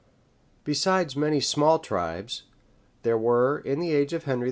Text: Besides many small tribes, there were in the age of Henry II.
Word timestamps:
Besides 0.63 1.15
many 1.15 1.39
small 1.39 1.77
tribes, 1.77 2.43
there 3.03 3.19
were 3.19 3.59
in 3.59 3.79
the 3.79 3.91
age 3.93 4.13
of 4.13 4.23
Henry 4.23 4.37
II. 4.37 4.39